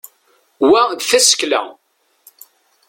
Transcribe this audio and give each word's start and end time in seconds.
wa 0.69 0.81
d 0.97 0.99
tasekla 1.09 1.61